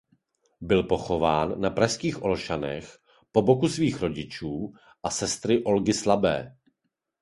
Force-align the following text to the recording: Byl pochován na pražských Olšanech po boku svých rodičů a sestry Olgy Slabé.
Byl 0.61 0.83
pochován 0.83 1.61
na 1.61 1.69
pražských 1.69 2.23
Olšanech 2.23 2.97
po 3.31 3.41
boku 3.41 3.69
svých 3.69 4.01
rodičů 4.01 4.73
a 5.03 5.09
sestry 5.09 5.63
Olgy 5.63 5.93
Slabé. 5.93 6.57